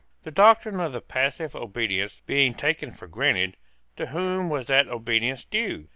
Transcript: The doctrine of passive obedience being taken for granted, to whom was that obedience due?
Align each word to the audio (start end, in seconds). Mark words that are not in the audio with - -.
The 0.23 0.31
doctrine 0.31 0.79
of 0.79 1.07
passive 1.07 1.55
obedience 1.55 2.23
being 2.25 2.55
taken 2.55 2.89
for 2.89 3.05
granted, 3.05 3.55
to 3.97 4.07
whom 4.07 4.49
was 4.49 4.65
that 4.65 4.87
obedience 4.87 5.45
due? 5.45 5.89